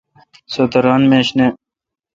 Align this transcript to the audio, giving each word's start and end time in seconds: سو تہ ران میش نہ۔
سو 0.51 0.61
تہ 0.71 0.79
ران 0.85 1.01
میش 1.09 1.27
نہ۔ 1.37 1.47